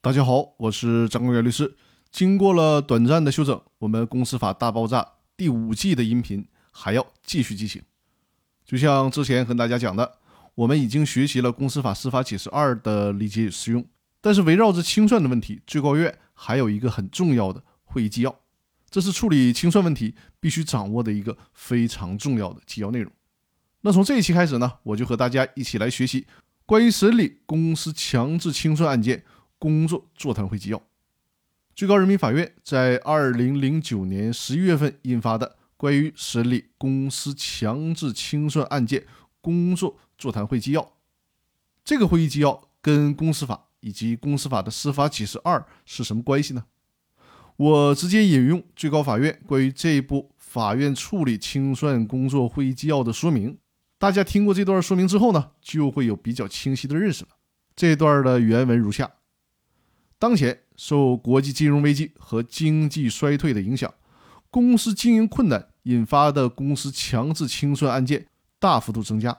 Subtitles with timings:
[0.00, 1.76] 大家好，我是张国元律师。
[2.12, 5.02] 经过了短暂的休整，我们《公司法大爆炸》
[5.36, 7.82] 第五季的音频还要继续进行。
[8.64, 10.18] 就像之前和大家讲的，
[10.54, 13.84] 我们已经学习了《公司法司法解释二》的理解与适用，
[14.20, 18.38] 但是围绕着清算的问题，最高院还有一个很重要的会议纪要，
[18.88, 23.10] 这是处理清算问题必须掌握的一个非常重要的纪要内容。
[23.80, 26.28] 那从这一期开始呢，我就和大家一起来学习
[26.64, 29.24] 关于审理公司强制清算案件。
[29.58, 30.80] 工作座谈会纪要：
[31.74, 35.46] 最高人民法院在二零零九年十一月份印发的
[35.76, 39.04] 《关于审理公司强制清算案件
[39.40, 40.82] 工作座谈会纪要》。
[41.84, 46.64] 这个会议纪要跟公司法以及公司法的司法解释二是什么关系呢？
[47.56, 53.58] 我直接引用最高法院关于这一部法院处理清算工作会议纪要的说明。
[53.98, 57.30] 大家听过这段说明之后呢，就会有比较清晰的认识了。
[57.74, 59.10] 这段的原文如下。
[60.18, 63.92] 当前受国际金融危机和经济衰退的影响，
[64.50, 68.26] 公司经营困难引发的公司强制清算案件
[68.58, 69.36] 大幅度增加。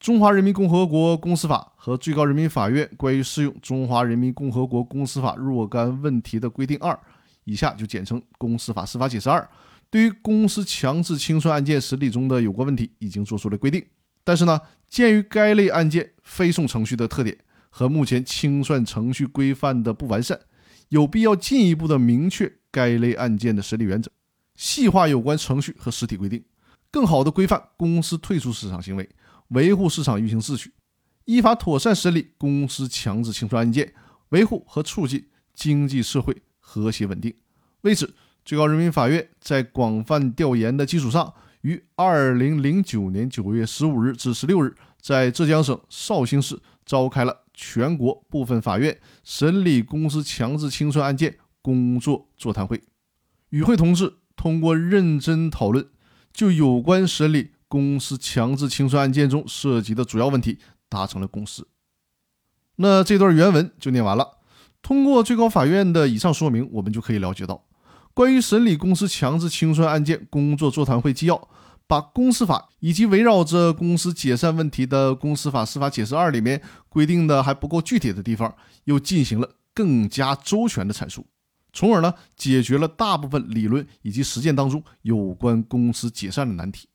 [0.00, 6.98] 中华人民共和国公司法和最高人民法院关于适用中华人民共和国公司法若干问题的规定二
[7.44, 9.48] （以下就简称公司法司法解释二），
[9.90, 13.84] 对于公司强制清算案件审理中的有关问题已经作出了规定。
[14.22, 17.36] 但是呢，鉴于该类案件非讼程序的特点。
[17.70, 20.38] 和目前清算程序规范的不完善，
[20.88, 24.10] 有必要进一步的明确该类案件的审理原则，
[24.56, 26.44] 细化有关程序和实体规定，
[26.90, 29.08] 更好的规范公司退出市场行为，
[29.48, 30.72] 维护市场运行秩序，
[31.24, 33.92] 依法妥善审理公司强制清算案件，
[34.30, 37.34] 维护和促进经济社会和谐稳定。
[37.82, 47.44] 为此，最高人民法院在广泛调研的基础上，于二零零九年九月十五日至十六日，在浙江省绍兴市召开了。
[47.60, 52.80] 全国部分法院审理公司强制清算案件工作座谈会，
[53.50, 55.84] 与会同志通过认真讨论，
[56.32, 61.66] 就有关审理公司强制清算案件中涉及的主要问题达成了共识。
[62.76, 64.38] 那这段原文就念完了。
[64.80, 67.66] 通过最高法院的以上说明，我们就可以了解到，
[68.14, 71.48] 关于审理公司强制清算案件工作座谈会纪要。
[71.88, 78.54] 把公司法以及围绕着公司解散问题的公司法司法解释二里面规定的还不够具体的地方，
[78.84, 81.26] 又进行了更加周全的阐述，
[81.72, 86.88] 从而呢解决了大部分理论以及实践当中有关公司解散的难题。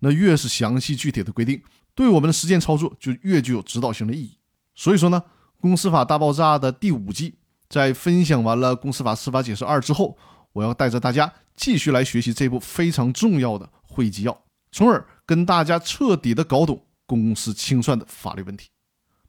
[0.00, 1.62] 那越是详细具体的规定，
[1.94, 4.38] 对我们的实践操作就越具有指导性的意义。
[4.74, 5.22] 所以说呢，
[5.60, 7.34] 公司法大爆炸的第五季
[7.68, 10.16] 在分享完了公司法司法解释二之后，
[10.54, 13.68] 我要带着大家继续来学习这部非常重要的。
[13.94, 18.68] 会议纪要，从而跟大家彻底的搞懂公司清算的法律问题。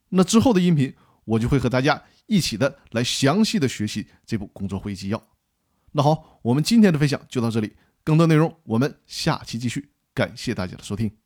[0.09, 0.93] 那之后的音频，
[1.23, 5.27] 我就会和大家一起的来详细的学习这部工作会议纪要。
[5.91, 9.91] 那好，我们今天的分享就到这里，更多内容我们下期继续。
[10.13, 11.24] 感谢大家的收听。